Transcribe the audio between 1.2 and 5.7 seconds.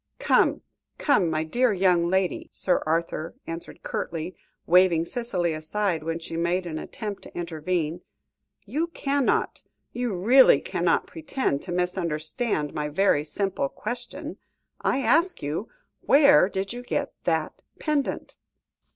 my dear young lady," Sir Arthur answered curtly, waving Cicely